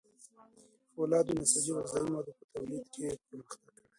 د 0.83 0.85
فولادو، 0.93 1.31
نساجي 1.39 1.71
او 1.73 1.81
غذايي 1.83 2.05
موادو 2.11 2.37
په 2.37 2.45
تولید 2.53 2.85
کې 2.93 2.99
یې 3.05 3.11
پرمختګ 3.25 3.59
کړی. 3.75 3.87